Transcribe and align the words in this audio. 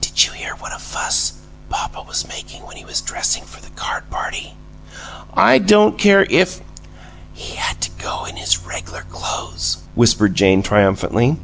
"Did 0.00 0.24
you 0.24 0.30
hear 0.30 0.54
what 0.54 0.72
a 0.72 0.78
fuss 0.78 1.32
papa 1.68 2.00
was 2.00 2.24
makin' 2.24 2.64
when 2.64 2.76
he 2.76 2.84
was 2.84 3.00
dressin' 3.00 3.42
for 3.46 3.60
the 3.60 3.70
card 3.70 4.08
party?" 4.08 4.56
"I 5.34 5.58
don't 5.58 5.98
care 5.98 6.22
if" 6.30 6.60
"He 7.34 7.56
had 7.56 7.80
to 7.80 7.90
go 7.98 8.26
in 8.26 8.36
his 8.36 8.58
reg'lar 8.60 9.02
clo'es!" 9.02 9.78
whispered 9.96 10.36
Jane, 10.36 10.62
triumphantly. 10.62 11.38